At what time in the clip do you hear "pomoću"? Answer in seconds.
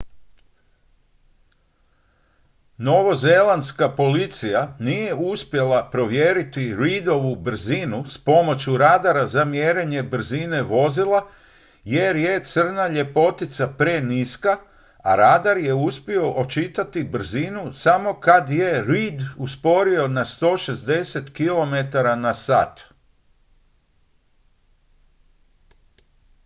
8.17-8.77